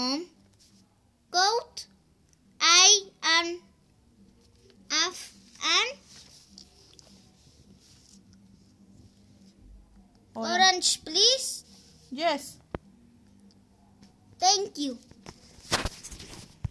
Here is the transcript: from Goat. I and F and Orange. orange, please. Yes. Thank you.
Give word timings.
from 0.00 0.26
Goat. 1.30 1.86
I 2.60 3.00
and 3.22 3.58
F 4.90 5.32
and 5.62 5.98
Orange. 10.34 10.58
orange, 10.58 11.04
please. 11.04 11.64
Yes. 12.10 12.56
Thank 14.38 14.78
you. 14.78 14.98